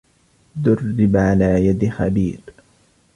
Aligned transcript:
دُرب 0.63 1.11
على 1.17 1.65
يد 1.65 1.89
خبير. 1.89 2.39